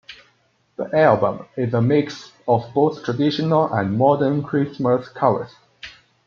The 0.77 0.97
album 0.97 1.45
is 1.55 1.75
a 1.75 1.81
mix 1.83 2.31
of 2.47 2.65
both 2.73 3.03
traditional 3.05 3.71
and 3.71 3.99
modern 3.99 4.41
Christmas 4.41 5.07
covers. 5.09 5.51